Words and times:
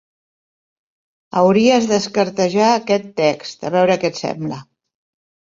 Hauries 1.41 1.89
d'escartejar 1.91 2.71
aquest 2.79 3.07
text, 3.23 3.63
a 3.69 3.73
veure 3.77 4.01
què 4.07 4.13
et 4.15 4.25
sembla. 4.25 4.61